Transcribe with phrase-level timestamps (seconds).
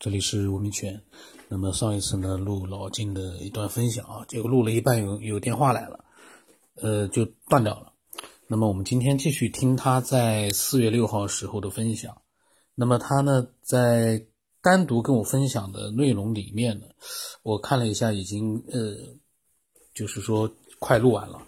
[0.00, 1.02] 这里是吴明全。
[1.48, 6.04] 那么上一次呢，录老金的一段分享啊，结果录了一半有有电话来了，
[6.76, 7.92] 呃，就断掉了。
[8.46, 12.22] 那么我们今天继续听他在四月六号时候的分享。
[12.76, 14.24] 那么他呢，在
[14.62, 16.86] 单独跟我分享的内容里面呢，
[17.42, 18.94] 我看了一下，已经呃，
[19.94, 21.42] 就是说快录完了。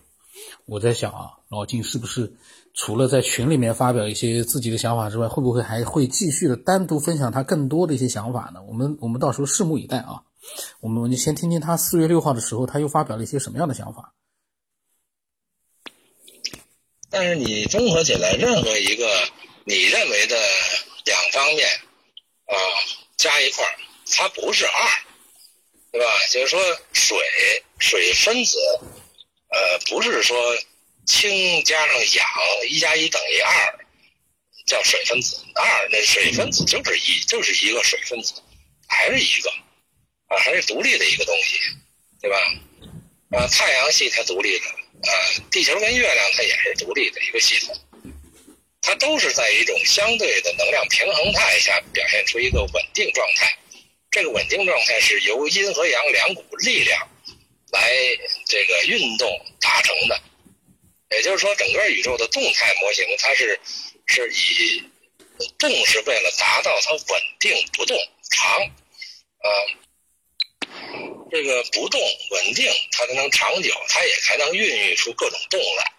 [0.67, 2.35] 我在想啊，老金是不是？
[2.73, 8.63] 除了在群里面发表一些自己的想法之外，会不会还会继续的单独分享他更多的一些想法呢？
[8.69, 10.23] 我们我们到时候拭目以待啊！
[10.81, 14.15] 我们先听听他四月六号的时候他又发表了一些什么样的想法。
[17.11, 19.07] 但是你综合起来，任何一个
[19.65, 20.37] 你认为的
[21.05, 21.69] 两方面
[22.47, 22.55] 啊
[23.17, 23.75] 加一块儿，
[24.17, 24.73] 它不是二，
[25.91, 26.07] 对吧？
[26.33, 26.61] 就是说
[26.93, 27.19] 水
[27.79, 28.57] 水分子，
[29.49, 29.59] 呃，
[29.91, 30.37] 不是说。
[31.07, 32.27] 氢加上氧，
[32.69, 33.87] 一加一等于二，
[34.67, 35.37] 叫水分子。
[35.55, 38.35] 二那水分子就是一，就是一个水分子，
[38.89, 39.51] 还是一个
[40.29, 41.59] 啊，还是独立的一个东西，
[42.21, 42.37] 对吧？
[43.31, 45.13] 啊，太阳系它独立的，啊，
[45.51, 47.77] 地球跟月亮它也是独立的一个系统，
[48.81, 53.57] 它都是在一种相对的能量平衡态下表现出一个稳定状态。
[54.11, 57.09] 这个稳定状态是由阴和阳两股力量
[57.71, 57.93] 来
[58.47, 59.29] 这个运动
[59.61, 60.21] 达成的。
[61.11, 63.59] 也就是说，整个宇宙的动态模型，它是
[64.07, 64.83] 是以
[65.59, 67.97] 动是为了达到它稳定不动
[68.31, 68.63] 长，
[69.39, 69.49] 啊，
[71.31, 72.01] 这个不动
[72.31, 75.93] 稳定，它才能长久，它也才能孕育出各种动来。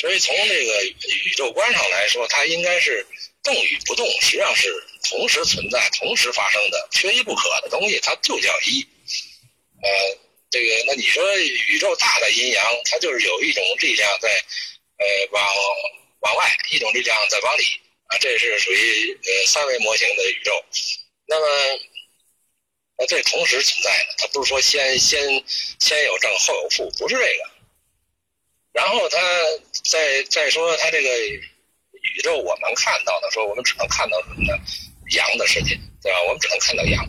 [0.00, 3.06] 所以从这个宇宙观上来说，它应该是
[3.42, 4.72] 动与不动实际上是
[5.10, 8.86] 同时存在、同时发生的，缺一不可的东西，它就叫一，
[9.82, 10.29] 呃。
[10.50, 14.28] 这个，那你说宇宙大的阴阳，它就是有一种力量在，
[14.98, 15.46] 呃，往
[16.20, 17.62] 往外，一种力量在往里
[18.06, 20.52] 啊，这是属于呃三维模型的宇宙。
[21.26, 21.80] 那么，
[22.98, 25.20] 那这同时存在的，它不是说先先
[25.78, 27.50] 先有正后有负，不是这个。
[28.72, 29.18] 然后它
[29.88, 34.58] 再再说它这个宇宙，我们看到的，说我们只能看到什么呢？
[35.12, 36.20] 阳的世界，对吧？
[36.22, 37.04] 我们只能看到阳，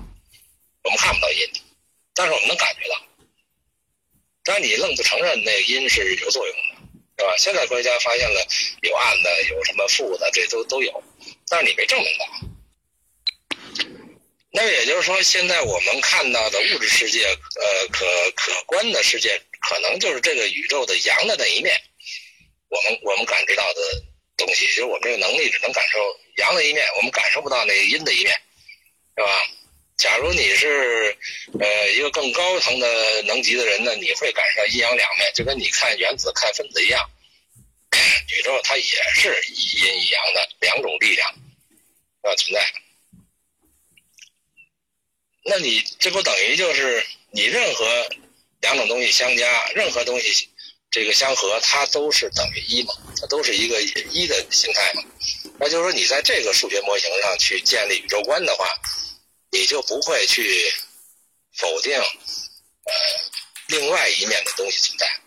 [0.84, 1.50] 我们看不到阴，
[2.14, 3.02] 但是我们能感觉到。
[4.44, 6.64] 但你愣不承认那阴是有作用的，
[7.18, 7.36] 对吧？
[7.38, 8.48] 现在科学家发现了
[8.82, 11.04] 有暗的，有什么负的，这都都有，
[11.48, 12.26] 但是你没证明到。
[14.54, 21.80] 那也就是说，现在我们看到的物质世界，呃，可可观的世界，可能就是这个宇宙的阳的那一面。
[22.68, 23.82] 我们我们感知到的
[24.36, 26.00] 东西，就是我们这个能力只能感受
[26.38, 28.34] 阳的一面，我们感受不到那个阴的一面，
[29.16, 29.30] 是吧？
[30.02, 31.16] 假如你是
[31.60, 37.08] 呃一个更高层的能级的人呢，你会感受阴阳两面，就跟你看原子、看分子一样。
[38.28, 41.30] 宇宙它也是一阴一阳的两种力量
[42.24, 42.74] 啊存在。
[45.44, 48.10] 那你这不等于就是你任何
[48.62, 50.50] 两种东西相加，任何东西
[50.90, 52.96] 这个相合，它都是等于一嘛？
[53.20, 55.04] 它都是一个一的形态嘛？
[55.60, 58.66] 那就是说，你在这个数学模型上去建立宇宙观的话。
[59.52, 60.74] 你就不会去
[61.58, 62.94] 否定呃
[63.68, 65.20] 另外一面的东西存在。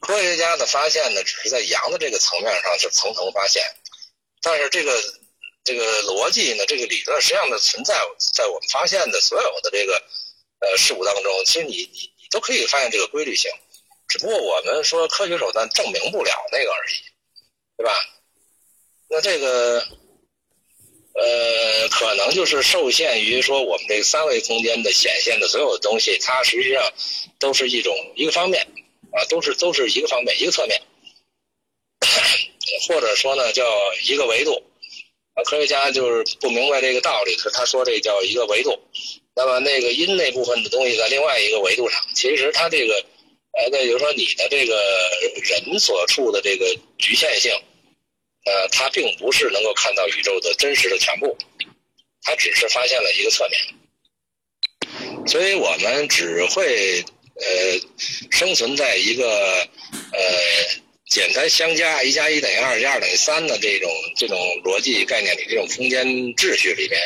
[0.00, 3.64] 科学家的发现呢，只是在阳的这个层面上是层层发现，
[4.40, 5.00] 但是这个
[5.62, 10.02] 这个逻辑呢，这个理论实际上的存在在我们发现的所有的这个
[10.58, 13.48] 呃事物当中，其实你你你都可以发现这个规律性，
[14.08, 16.96] 只不过我们说科学手段证明不了那个而已，
[17.76, 17.92] 对吧？
[19.08, 19.86] 那这个。
[21.14, 26.82] 呃，可能就是受限于说我们这个三维空间的显现的所有的东西，它实际上
[27.38, 28.66] 都是一种一个方面
[29.12, 30.80] 啊，都是都是一个方面一个侧面，
[32.88, 33.62] 或者说呢叫
[34.06, 34.62] 一个维度
[35.34, 35.44] 啊。
[35.44, 38.78] 科学家就是不明白这个道理，他他说这叫一个维度。
[39.34, 42.94] 那么那个阴那部分的东西在另外一个维度上，其实它这个
[43.52, 44.74] 呃，那就是说你的这个
[45.42, 47.52] 人所处的这个局限性。
[48.44, 51.36] 呃，它并不是能够看到宇宙的真实的全部，
[52.22, 57.04] 它只是发现了一个侧面，所以我们只会
[57.36, 57.80] 呃
[58.30, 59.68] 生存在一个
[60.12, 60.20] 呃
[61.08, 66.04] 简单相加一加一等于二加二等于三的这种这种逻辑概念里，这种空间
[66.34, 67.00] 秩序里边，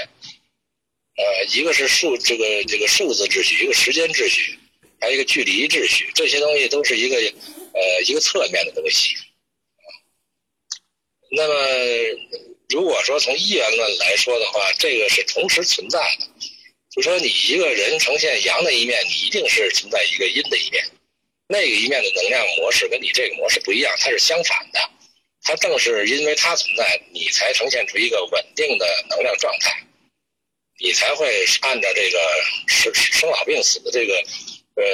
[1.17, 4.59] 呃，一个是数这个这个数字秩序，一个时间秩序，
[5.01, 9.17] 还有一个距离秩序，这些东西都是一个呃一个侧面的东西。
[11.37, 11.55] 那么，
[12.71, 16.27] 如果说从一元论来说的话，这个是同时存在的。
[16.91, 20.83] 就说你一个人呈现阳的一面，你一定是存在一个阴的一面。
[21.47, 24.81] 那个一面的能量模式跟你这个模式不一样，它是相反的。
[25.43, 29.79] 它正是因为它存在，你才呈现出一个稳定的能量状态。
[30.79, 32.19] 你才会按照这个
[32.67, 34.15] 生生老病死的这个
[34.77, 34.85] 呃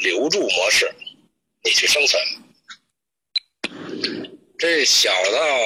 [0.00, 0.90] 留住模式，
[1.62, 2.22] 你去生存。
[4.66, 5.58] 这小到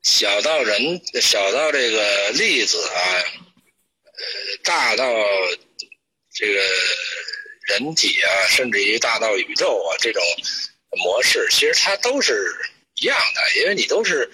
[0.00, 2.98] 小到人，小到这个粒子啊，
[4.14, 5.04] 呃，大到
[6.32, 6.58] 这个
[7.66, 10.22] 人体啊，甚至于大到宇宙啊，这种
[11.04, 12.50] 模式，其实它都是
[13.02, 14.30] 一样的，因为你都是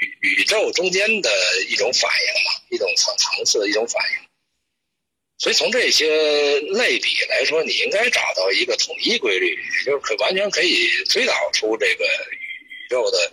[0.00, 1.30] 宇宇宙中间的
[1.68, 4.28] 一种反应嘛，一种层层次的一种反应。
[5.38, 9.56] 所以从这些类比来说，你应该找到一个统一规律，
[9.86, 12.04] 就是可完全可以推导出这个
[12.88, 13.32] 宙的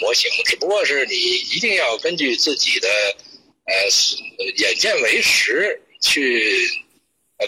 [0.00, 0.30] 模型。
[0.44, 2.88] 只不过是你一定要根据自己的
[3.66, 3.74] 呃
[4.56, 6.68] 眼见为实去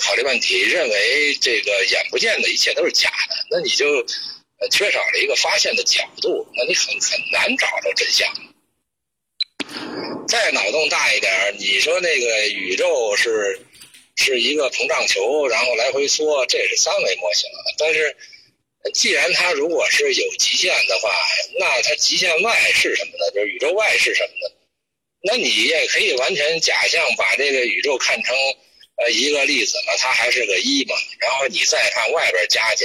[0.00, 4.05] 考虑问题，认为这个眼不见的一切都是假的，那你就
[4.70, 8.29] 缺少了一个发现的角度，那你很很难找着真相。
[10.29, 13.61] 再脑洞大一点，你说那个宇宙是？
[14.17, 17.50] 是一个膨胀球，然后来回缩，这是三维模型。
[17.76, 18.17] 但是，
[18.93, 21.11] 既然它如果是有极限的话，
[21.59, 23.33] 那它极限外是什么呢？
[23.35, 24.55] 就是宇宙外是什么呢？
[25.23, 28.37] 那你也可以完全假象把这个宇宙看成
[28.97, 30.95] 呃一个粒子嘛，它还是个一嘛。
[31.19, 32.85] 然后你再看外边加去，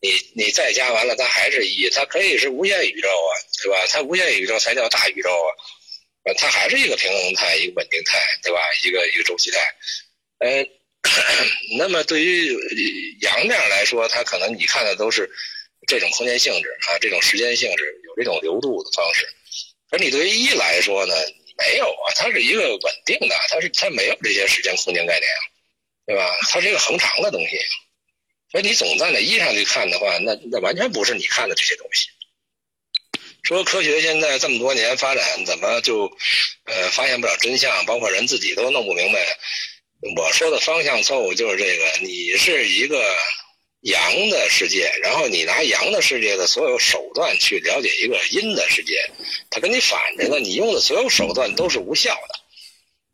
[0.00, 3.30] 你你再加完了，它还是一，它可以是无限宇宙啊，
[3.62, 3.84] 对吧？
[3.88, 8.60] 它无限宇宙才叫大宇宙啊，它还是一个平衡态，一个稳定态，对吧？
[8.84, 9.58] 一个一个周期态。
[10.38, 10.64] 呃，
[11.78, 12.56] 那么对于
[13.20, 15.30] 阳面来说，它可能你看的都是
[15.86, 19.28] 这种空间性质啊，这种时间性质，有这种流度的方式。
[19.90, 21.14] 而你对于一来说呢，
[21.58, 25.30] 没有啊，它是一个稳定的，它是它没有这些时间空间概念，
[26.06, 26.28] 对吧？
[26.50, 27.58] 它是一个恒长的东西。
[28.52, 32.08] 所以你总站在一上去看的话，那那完全不是你看的这些东西。
[33.42, 36.06] 说科学现在这么多年发展，怎么就
[36.64, 37.84] 呃发现不了真相？
[37.86, 39.38] 包括人自己都弄不明白。
[40.16, 43.02] 我说的方向错误就是这个，你是一个
[43.80, 49.10] 阳的世界，然后你拿阳的世界的所有手段去了解一个阴的世界，
[49.50, 52.34] 它跟你反着的，你用的所有手段都是无效的，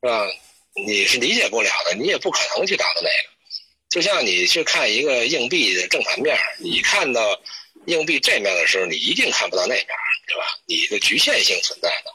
[0.02, 0.26] 是吧？
[0.86, 3.32] 你是理解不了的，你也不可能去达到那个。
[3.90, 7.40] 就像你去看一个硬币的正反面，你看到
[7.86, 9.86] 硬币这面的时候，你一定看不到那面，
[10.26, 10.58] 对吧？
[10.66, 12.10] 你的局限性存在的。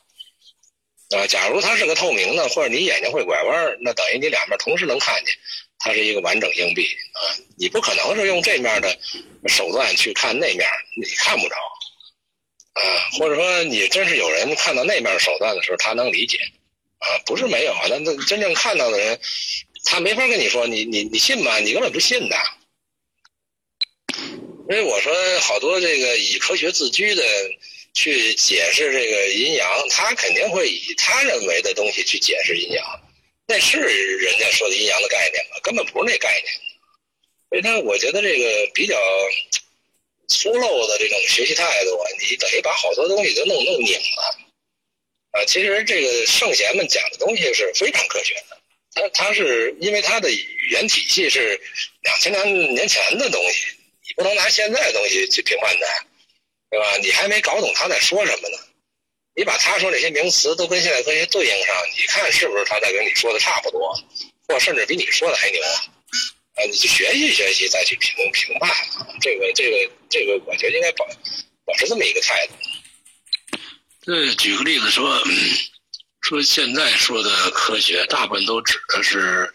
[1.16, 5.34] 啊，假如它是个透明的，或者你眼睛会拐弯，那等于你两面同时能看见，
[5.80, 7.32] 它是一个完整硬币啊。
[7.58, 9.00] 你不可能是用这面的
[9.48, 10.68] 手段去看那面，
[11.02, 11.56] 你看不着
[12.74, 12.82] 啊。
[13.18, 16.40] 或者说你真是有人看到那面手段的时候，他能理解
[16.98, 19.18] 啊，不是没有，那那真正看到的人，
[19.86, 21.58] 他没法跟你说，你你你信吗？
[21.60, 22.36] 你根本不信的。
[24.68, 27.24] 所以我说，好多这个以科学自居的。
[27.98, 32.86] 去解释这个阴阳，他肯定会以他认为的东西去解释阴阳，
[33.48, 35.58] 那是人家说的阴阳的概念吗？
[35.64, 36.54] 根本不是那概念。
[37.50, 38.96] 所以，他我觉得这个比较
[40.28, 44.38] 粗陋的这种学习态度，你等于把好多东西都弄弄拧了。
[45.32, 48.62] 啊，其实这个圣贤们讲的东西是非常科学的，
[48.94, 51.60] 他他是因为他的语言体系是
[52.04, 53.66] 两千年年前的东西，
[54.08, 56.06] 你不能拿现在的东西去评判它。
[56.70, 56.98] 对吧？
[57.02, 58.58] 你还没搞懂他在说什么呢？
[59.36, 63.94] 你把他说那些名词都跟现代科学对应上，你看是不是他在跟你说的差不多，
[64.48, 65.62] 或甚至比你说的还牛？
[65.62, 68.76] 啊，你去学习学习，再去评评判！
[69.22, 71.06] 这个这个这个，我觉得应该保
[71.66, 72.54] 保持这么一个态度。
[74.02, 75.22] 这举个例子说，
[76.22, 79.54] 说现在说的科学，大部分都指的是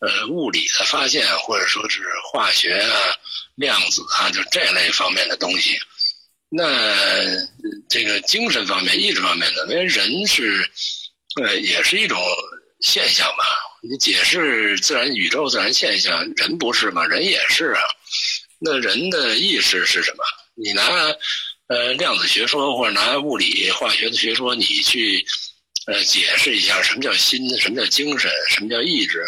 [0.00, 3.16] 呃物理的发现，或者说是化学啊、
[3.54, 5.78] 量子啊，就这类方面的东西。
[6.54, 6.68] 那
[7.88, 10.70] 这个精神方面、意志方面的，因为人是，
[11.42, 12.18] 呃，也是一种
[12.80, 13.44] 现象嘛。
[13.82, 17.06] 你解释自然宇宙自然现象，人不是吗？
[17.06, 17.80] 人也是啊。
[18.58, 20.22] 那人的意识是什么？
[20.54, 20.84] 你拿
[21.68, 25.24] 呃量子学说或者拿物理化学的学说，你去
[25.86, 29.20] 呃解释一下什么叫心，什么叫精神，什么叫意志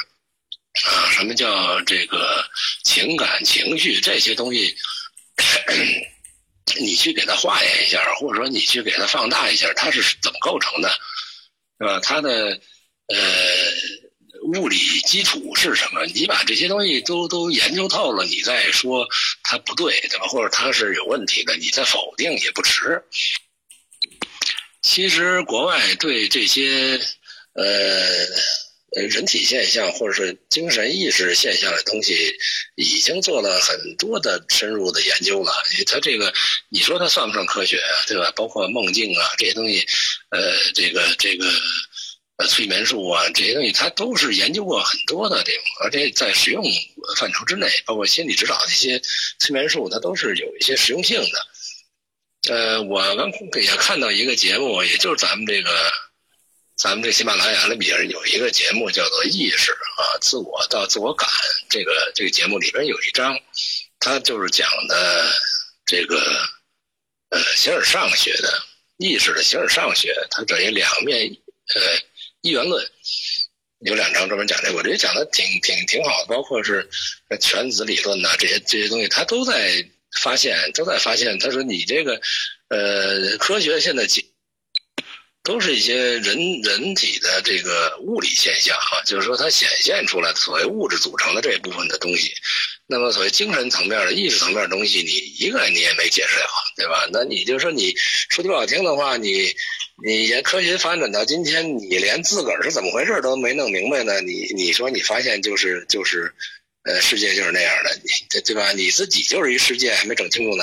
[0.84, 1.10] 啊？
[1.10, 2.44] 什么叫这个
[2.84, 4.76] 情感情绪这些东西？
[6.80, 10.88] 你去给它化验一下，或者说你去给它放大一下，它是怎么构成的，
[11.78, 12.00] 是吧？
[12.00, 12.60] 它的
[13.08, 13.16] 呃
[14.54, 16.04] 物理基础是什么？
[16.06, 19.06] 你把这些东西都都研究透了，你再说
[19.42, 20.26] 它不对，对吧？
[20.26, 23.02] 或者它是有问题的，你再否定也不迟。
[24.82, 27.00] 其实国外对这些
[27.52, 28.26] 呃。
[28.96, 32.32] 呃，人体现象或者是精神意识现象的东西，
[32.76, 35.52] 已经做了很多的深入的研究了。
[35.86, 36.32] 它这个，
[36.68, 38.04] 你说它算不算科学啊？
[38.06, 38.30] 对吧？
[38.36, 39.84] 包括梦境啊这些东西，
[40.30, 41.44] 呃，这个这个，
[42.36, 46.64] 呃催眠术啊这些东西，他都是研究过很多的这种，而且在实用
[47.16, 49.00] 范畴之内，包括心理指导的一些
[49.40, 52.54] 催眠术，它都是有一些实用性的。
[52.54, 55.70] 呃，我刚也看到一个节目，也就是咱们这个，
[56.76, 61.28] 咱们这喜马拉雅里边有一个节目叫做《意识啊，自我到自我感》
[61.68, 63.38] 这个这个节目里边有一章，
[64.00, 65.32] 它就是讲的
[65.86, 66.16] 这个
[67.30, 68.62] 呃形而上学的
[68.96, 71.28] 意识的形而上学，它等于两面
[71.74, 71.80] 呃
[72.40, 72.84] 一元论，
[73.78, 76.88] 有两章专门讲这个，我觉得讲的挺挺挺好的，包括是
[77.40, 79.88] 全子理论呐这些这些东西，它都在。
[80.22, 82.20] 发现都在发现，他说你这个，
[82.68, 84.24] 呃，科学现在解
[85.44, 92.32] 都是一些人人体的这个物理现象啊，就是说它显现出来所谓物质组成的这一部分的东西。
[92.86, 97.06] 那么所谓精神层面的意识层面的东西，你一个你也没解释了，对吧？
[97.12, 97.94] 那你就说你
[98.30, 99.54] 说句不好听的话，你
[100.04, 104.20] 你科学发展到今天，你连自个儿是怎么回事都没弄明白呢？
[104.22, 106.34] 你你说你发现就是就是。
[106.86, 108.70] 呃，世界就是那样的，你对对吧？
[108.72, 110.62] 你自己就是一世界，还没整清楚呢，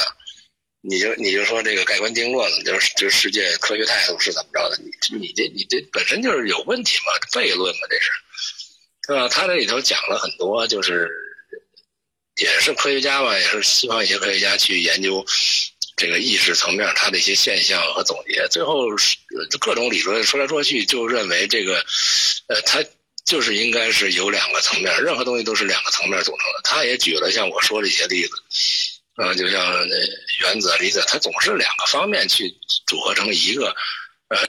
[0.84, 4.78] 你就你就说这个盖棺定论了，就是就是世界科学态度是怎么着的？
[4.82, 8.10] 你你这你这本身就是有问题嘛，悖论嘛，这是，
[9.08, 9.30] 对吧？
[9.30, 11.08] 他这里头讲了很多，就是
[12.38, 15.24] 也是科学家吧，也是西方一些科学家去研究
[15.96, 18.88] 这个意识层面它的一些现象和总结，最后
[19.60, 21.86] 各种理论说来说去，就认为这个，
[22.48, 22.84] 呃，他。
[23.24, 26.62] 就是应该是有两个层面，任何东西都是两个层面组成的。
[26.64, 28.32] 他也举了像我说的一些例子，
[29.16, 29.96] 啊，就像那
[30.42, 32.50] 原子、离子，它总是两个方面去
[32.88, 33.76] 组合成一个，
[34.30, 34.48] 呃，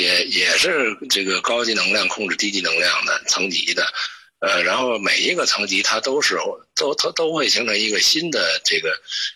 [0.00, 3.86] 也也是这个高级能量控制低级能量的层级的，
[4.40, 6.36] 呃，然后每一个层级它都是
[6.74, 8.92] 都它都会形成一个新的这个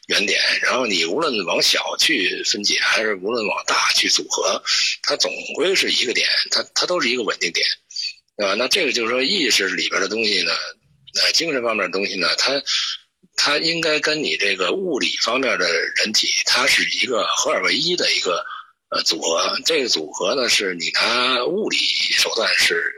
[0.09, 4.63] 原点，然后你无论往小去分解，还是无论往大去组合，
[5.03, 7.67] 它总归是一个点，它它都是一个稳定点。
[8.39, 8.53] 对吧？
[8.53, 10.53] 那这个就是说，意识里边的东西呢，
[11.23, 12.53] 呃，精神方面的东西呢，它
[13.37, 18.45] 它应该跟你这个物理方面的人体，它是一个合二为一的一个
[18.89, 19.57] 呃组合。
[19.65, 22.93] 这个组合呢，是你拿物理手段是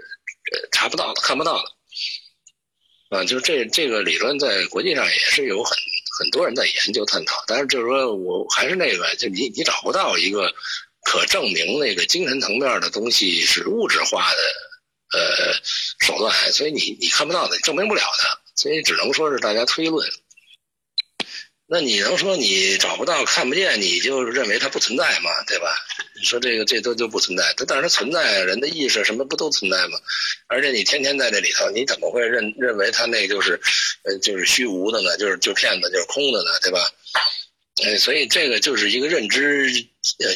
[0.73, 3.19] 查不到的、看不到的。
[3.19, 5.77] 啊，就是这这个理论在国际上也是有很
[6.19, 10.55] 很多人在研究探讨，但是就是说我还是那个，就你你找不到一个
[11.05, 14.39] 可证明那个精神层面的东西是物质化的。
[15.11, 15.55] 呃，
[16.01, 20.07] 手段，所以你你看不到的，证明不了的，所以只能说是大家推论。
[21.71, 25.31] 那你能说你找不到、看不见，你就认为它不存在吗？
[25.47, 25.77] 对吧？
[26.19, 29.99] 你说这个这都就不存在，它但是它存在，人的意识什么不都存在吗？
[30.47, 33.61] 而且你天天在这里头，你怎么会认认为它那就是
[34.05, 35.15] 呃就是虚无的呢？
[35.19, 36.51] 就是就骗子，就是空的呢？
[36.63, 36.91] 对吧？
[37.85, 39.71] 呃，所以这个就是一个认知，
[40.21, 40.27] 呃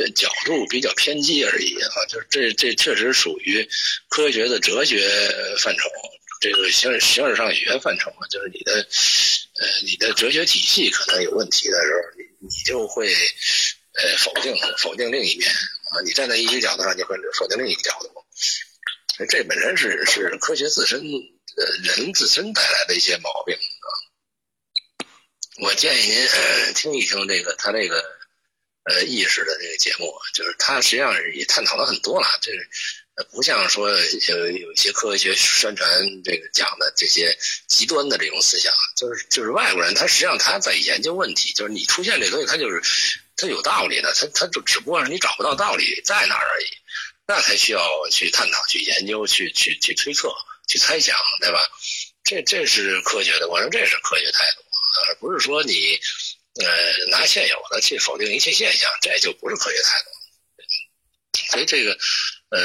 [0.00, 3.68] 呃角度比较偏激而已啊，就是这这确实属于
[4.08, 5.06] 科学的哲学
[5.58, 5.88] 范畴，
[6.40, 8.84] 这个形形而上学范畴嘛，就是你的
[9.60, 18.08] 呃你的哲学体系可能有问题的时候，你你就会呃否定否定另一面啊，你站在一个角度上，你会否定另一个角度，
[19.28, 23.88] 这本身是是科学自身呃人自身带来的一些毛病啊。
[25.62, 26.26] 我建议您
[26.74, 28.02] 听一听这个他这个
[28.84, 32.50] 呃意识的这个节目，就是他实际上也探讨了很多了，这
[33.30, 35.88] 不像说有有一些科学宣传
[36.24, 37.36] 这个讲的这些
[37.68, 42.80] 极端的这种思想，就是就是外国人他实际上他在研究问题，就是你出现这东西，他就是
[43.36, 46.66] 他有道理的，他他就只不过是你找不到道理在哪儿而已，
[47.26, 50.32] 那才需要去探讨、去研究、去去去推测、
[50.68, 51.60] 去猜想，对吧？
[52.24, 54.62] 这这是科学的，我说这是科学态度。
[55.06, 55.98] 而不是说你，
[56.60, 60.10] 呃，拿现有的去否定一切现象，这就不是科学态度。
[61.52, 61.96] 所以这个，
[62.50, 62.60] 呃，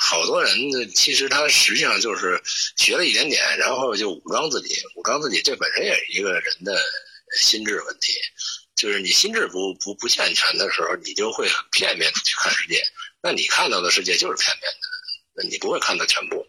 [0.00, 0.54] 好多人，
[0.94, 2.42] 其实他实际上就是
[2.76, 6.76] 学了一点点，然后就武装自己，武装自己，这本身也是一个人的
[7.38, 8.12] 心智问题。
[8.74, 12.82] 就是你心智不不不健全的时候，你就会很片面的去看世界，
[13.22, 14.88] 那你看到的世界就是片面的，
[15.34, 16.36] 那你不会看到全部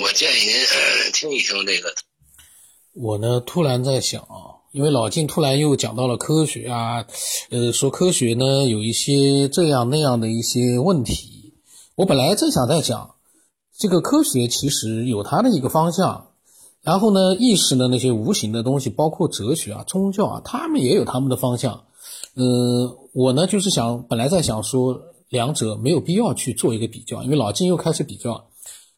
[0.00, 1.94] 我建议您呃听一听这个。
[2.92, 7.04] 我呢，突然在想啊，因为老金突然又讲到了科学啊，
[7.50, 11.54] 呃，说科学呢有一些这样那样的一些问题。
[11.96, 13.14] 我本来正想在讲，
[13.76, 16.28] 这个科学其实有它的一个方向，
[16.82, 21.84] 然后呢，意识的那些无形的东西，包括哲学啊、宗教啊，他们也有他们的方向。
[22.34, 28.48] 呃，我呢就是想，本来在想说两者没有必要去做一个比较，因为老金又开始比较。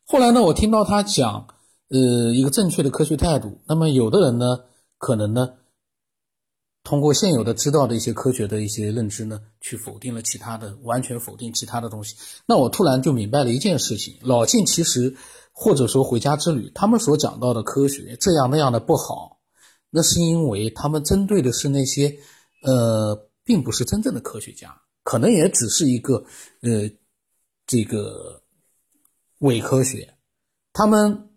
[0.06, 1.46] 后来呢，我听到他讲。
[1.94, 3.58] 呃，一个正确的科学态度。
[3.66, 4.60] 那么，有的人呢，
[4.96, 5.50] 可能呢，
[6.84, 12.16] 通过现有的知道的一些科学的一些认知呢，去否定了其他的，完全否定其他的东西。
[12.44, 15.14] 那我突然就明白了一件事情：老晋其实
[15.52, 19.38] 或者说回家之旅，他们所讲到的科学这样那样的不好，
[19.90, 22.18] 那是因为他们针对的是那些
[22.64, 26.24] 呃，并不是真正的科学家，可能也只是一个
[26.62, 26.90] 呃
[27.64, 28.42] 这个
[29.38, 30.14] 伪科学。
[30.72, 31.30] 他们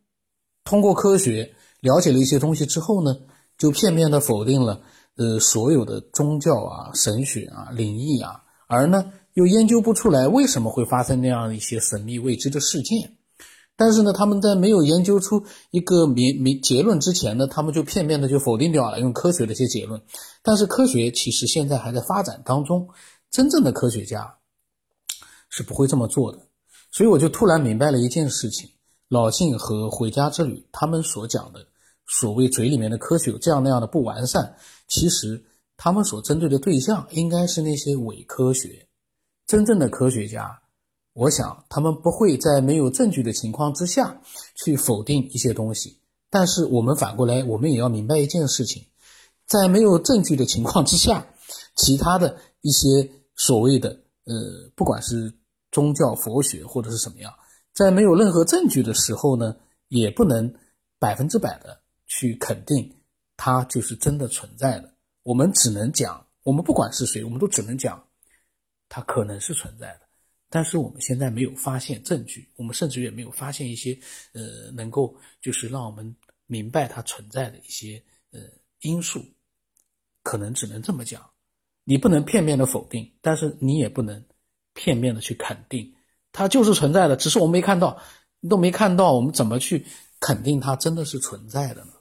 [0.63, 3.15] 通过科学了解了一些东西之后呢，
[3.59, 4.81] 就片面的否定了。
[5.17, 13.15] 呃，所有的宗教啊、神学啊、灵异啊，而呢又研究不出来为什么会发生那样一些神秘未知的事件。
[13.77, 20.01] 但是呢，他们在没有研究出一个明明结论之前呢，他们就片面的就否定掉了，用科学的一些结论。
[20.41, 22.87] 但是科学其实现在还在发展当中，
[23.31, 24.35] 真正的科学家
[25.49, 26.39] 是不会这么做的。
[26.91, 28.69] 所以我就突然明白了一件事情：
[29.09, 31.67] 老晋和回家之旅他们所讲的
[32.07, 34.55] 所谓嘴里面的科学有这样那样的不完善。
[34.87, 35.43] 其实，
[35.77, 38.87] 他们所针对的对象应该是那些伪科学。
[39.47, 40.61] 真正的科学家，
[41.13, 44.21] 我想他们不会在没有证据的情况之下
[44.55, 45.99] 去否定一些东西。
[46.29, 48.85] 但是，我们反过来，我们也要明白一件事情：
[49.45, 51.27] 在没有证据的情况之下，
[51.75, 53.89] 其他的一些所谓的
[54.25, 55.33] 呃，不管是
[55.71, 57.33] 宗教、佛学或者是什么样，
[57.73, 59.55] 在没有任何证据的时候呢，
[59.87, 60.53] 也不能
[60.99, 62.95] 百分之百的去肯定。
[63.37, 68.01] 它就是真的存在的，我们只能讲，我们不管是谁，我们都只能讲，
[68.87, 70.01] 它可能是存在的，
[70.49, 73.99] 但是我们现在没有发现证据，我们甚至也没有发现一些
[74.33, 76.15] 呃能够就是让我们
[76.47, 78.01] 明白它存在的一些
[78.31, 78.39] 呃
[78.81, 79.25] 因素，
[80.23, 81.29] 可能只能这么讲，
[81.83, 84.23] 你不能片面的否定，但是你也不能
[84.73, 85.93] 片面的去肯定，
[86.31, 88.01] 它就是存在的，只是我们没看到，
[88.39, 89.85] 你都没看到，我们怎么去
[90.19, 91.91] 肯定它真的是存在的呢？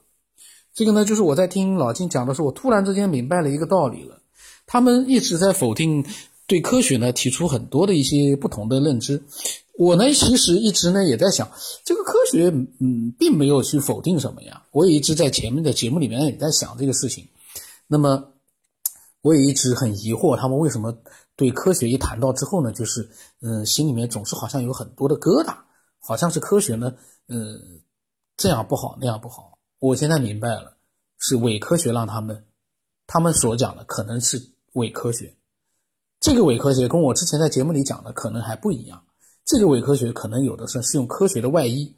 [0.75, 4.19] 这个呢，就是我在听老金讲的时候，我突然之间明白了一个道理了。
[4.67, 6.05] 他们一直在否定
[6.47, 9.23] 对科学呢提出很多的一些不同的认知。
[9.77, 11.49] 我呢，其实一直呢也在想，
[11.85, 12.49] 这个科学
[12.79, 14.63] 嗯，并没有去否定什么呀。
[14.71, 17.25] 我也一直在前面的节目里面也在想这个事情。
[17.87, 18.31] 那么，
[19.21, 20.97] 我也一直很疑惑，他们为什么
[21.37, 23.09] 对科学一谈到之后呢，就是
[23.41, 25.55] 嗯，心里面总是好像有很多的疙瘩，
[25.99, 26.95] 好像是科学呢，
[27.29, 27.81] 嗯，
[28.35, 29.57] 这样不好，那样不好。
[29.79, 30.74] 我现在明白了，
[31.27, 32.45] 是伪科学让他们，
[33.07, 34.39] 他们所讲的可能是
[34.73, 35.33] 伪科学。
[36.19, 39.03] 这个伪科学跟我之前在节目里讲的可能还不一样。
[39.43, 41.95] 这个伪科学可能有的是是用科学的外衣，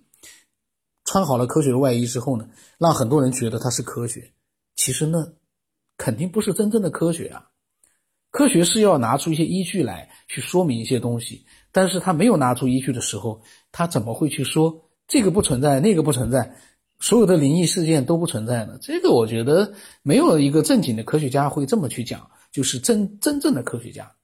[1.03, 4.31] 穿好了科学的外衣之后呢，让很多人觉得它是科学。
[4.77, 5.33] 其实呢，
[5.97, 7.49] 肯定不是真正的科学啊。
[8.31, 13.41] 科学是要拿出一些依据来去说明一些东西，但是他没有拿出依据的时候，
[13.73, 16.55] 他怎么会去说这个不存在，那个不存在？
[16.99, 22.29] 所有的灵异事件都不存在呢，这个我觉得没有一个正经的科学家会这么去讲。
[22.49, 24.15] 就是真真正的科学家，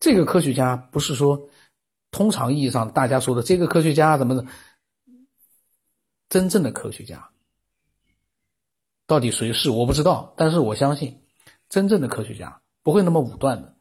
[0.00, 1.48] 这个科学家不是说
[2.10, 4.44] 通常意义上大家说的这个科学家怎么的，
[6.28, 7.30] 真正的科学家
[9.06, 11.22] 到底谁是我不知道，但是我相信
[11.68, 13.76] 真正的科学家不会那么武断的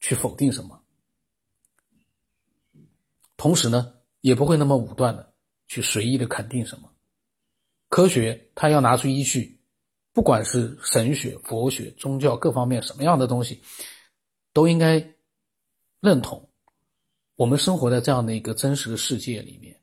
[0.00, 0.82] 去否定什么，
[3.36, 5.34] 同时呢也不会那么武断的
[5.68, 6.90] 去随意的肯定什么。
[7.88, 9.60] 科学，它要拿出依据，
[10.12, 13.62] 不管是神学、佛学、宗教各方面什么样的东西，
[14.52, 15.14] 都应该
[16.00, 16.50] 认同。
[17.36, 19.78] 我们生活在这样的一个真实的世界里面，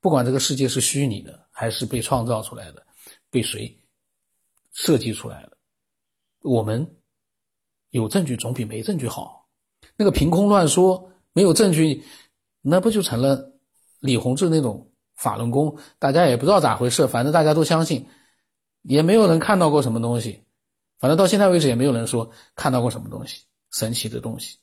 [0.00, 2.86] 不管这个世界是虚拟的还是被创造出来的，
[3.30, 3.80] 被谁
[4.72, 5.56] 设计出来的，
[6.42, 6.88] 我们
[7.90, 9.48] 有证据总比没证据好。
[9.96, 12.04] 那个凭空乱说，没有证据，
[12.60, 13.50] 那不就成了
[13.98, 14.89] 李洪志那种？
[15.20, 18.06] 法轮功，大家也不知道咋回事，反正大家都相信，
[18.80, 20.40] 也没有人看到过什么东西，
[20.98, 24.56] 反正到现在为止也没有人说看到过什么东西神奇的东西。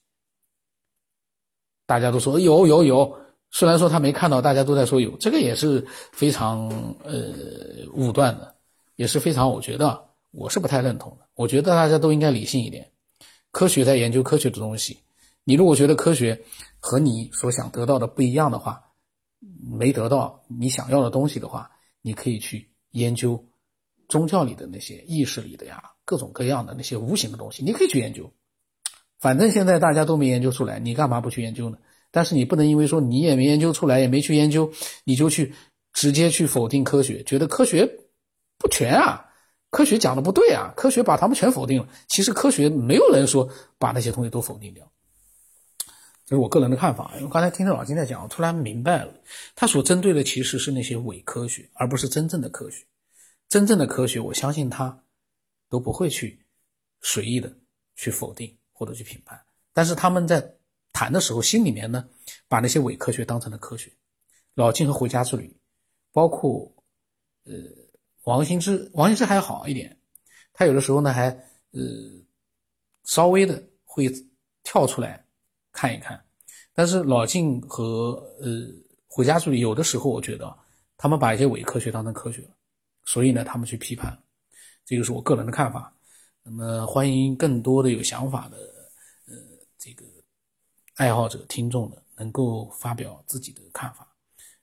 [1.85, 3.19] 大家都说有有有，
[3.51, 6.67] 虽然说他没看到，大家都在说有，这个也是非常
[7.03, 7.21] 呃
[7.93, 8.55] 武断的，
[8.95, 11.27] 也是非常我觉得我是不太认同的。
[11.35, 12.91] 我觉得大家都应该理性一点，
[13.51, 14.97] 科学在研究科学的东西，
[15.43, 16.43] 你如果觉得科学
[16.79, 18.85] 和你所想得到的不一样的话。
[19.39, 21.71] 没得到你想要的东西的话，
[22.01, 23.45] 你可以去研究
[24.07, 28.31] 宗教里的那些意识里的呀，各种各样的那些无形的东西，你可以去研究。
[29.19, 31.77] 反正现在大家都没研究出来，你干嘛不去研究呢？
[32.11, 34.71] 但是你不能因为说你也没研究出来，也没去研究，
[35.03, 35.53] 你就去
[35.91, 37.99] 直接去否定科学，觉得科学
[38.57, 39.25] 不全啊，
[39.69, 41.89] 科学讲的不对啊，科学把他们全否定了。
[42.07, 44.91] 其实科学没有人说把那些东西都否定掉。
[46.27, 49.13] 这是我个人的看法，因为刚才听着老金在讲，我突然明白了，
[49.55, 52.85] 他所针对的其实是那些伪科学，而不是真正的科学。
[53.47, 55.05] 真正的科学，我相信他
[55.69, 56.45] 都不会去
[56.99, 57.57] 随意的
[57.95, 60.55] 去否定或者去评判，但是他们在
[60.91, 62.09] 谈的时候，心里面呢，
[62.49, 63.89] 把那些伪科学当成了科学。
[64.53, 65.57] 老金和回家之旅，
[66.11, 66.75] 包括
[67.45, 67.53] 呃
[68.23, 69.97] 王兴之，王兴之还好一点，
[70.51, 71.29] 他有的时候呢还
[71.71, 71.81] 呃
[73.05, 74.11] 稍微的会
[74.63, 75.25] 跳出来
[75.77, 76.19] 看一看，
[76.73, 78.47] 但是老晋和呃
[79.05, 80.57] 回家之旅有的时候，我觉得
[80.97, 82.49] 他们把一些伪科学当成科学了，
[83.05, 84.17] 所以呢，他们去批判，
[84.83, 85.93] 这个是我个人的看法。
[86.41, 88.57] 那么欢迎更多的有想法的
[89.27, 89.35] 呃
[89.77, 90.03] 这个
[90.95, 94.11] 爱好者听众呢，能够发表自己的看法。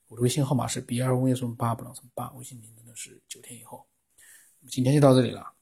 [0.09, 3.87] 我的微信号码是 b 二 v 什么八不能什么八，微信名字呢是九天以后。
[4.69, 5.54] 今天就到这里了。